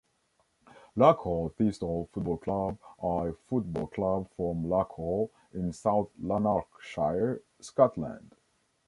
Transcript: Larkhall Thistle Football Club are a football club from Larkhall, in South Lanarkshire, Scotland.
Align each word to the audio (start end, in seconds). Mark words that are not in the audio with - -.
Larkhall 0.97 1.49
Thistle 1.55 2.09
Football 2.11 2.37
Club 2.37 2.79
are 3.03 3.27
a 3.29 3.33
football 3.35 3.85
club 3.85 4.27
from 4.35 4.67
Larkhall, 4.67 5.29
in 5.53 5.71
South 5.71 6.09
Lanarkshire, 6.19 7.43
Scotland. 7.59 8.33